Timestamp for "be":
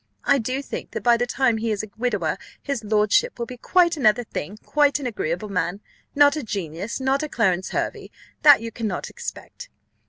3.45-3.57